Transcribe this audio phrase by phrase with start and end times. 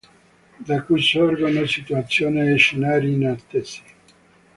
[0.59, 3.83] Da qui sorgono situazioni e scenari inattesi.